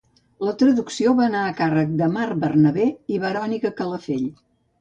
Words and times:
La 0.45 0.53
traducció 0.61 1.11
va 1.19 1.25
anar 1.31 1.43
a 1.49 1.51
càrrec 1.59 1.93
de 2.01 2.07
Marc 2.15 2.39
Bernabé 2.47 2.89
i 3.17 3.23
Verònica 3.27 3.75
Calafell. 3.83 4.27